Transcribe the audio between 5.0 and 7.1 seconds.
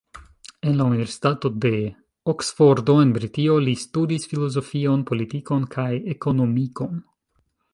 politikon kaj ekonomikon.